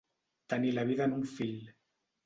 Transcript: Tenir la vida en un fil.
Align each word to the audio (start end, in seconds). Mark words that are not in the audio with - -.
Tenir 0.53 0.71
la 0.79 0.87
vida 0.93 1.09
en 1.09 1.15
un 1.21 1.31
fil. 1.37 1.57